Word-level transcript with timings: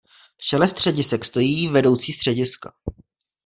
V 0.37 0.43
čele 0.43 0.67
středisek 0.67 1.25
stojí 1.25 1.67
"vedoucí 1.67 2.11
střediska". 2.13 2.73